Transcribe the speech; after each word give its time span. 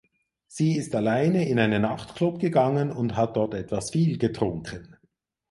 Sie 0.47 0.77
ist 0.77 0.95
alleine 0.95 1.47
in 1.47 1.59
einen 1.59 1.83
Nachtclub 1.83 2.39
gegangen 2.39 2.91
und 2.91 3.15
hat 3.15 3.37
dort 3.37 3.53
etwas 3.53 3.91
viel 3.91 4.17
getrunken. 4.17 4.97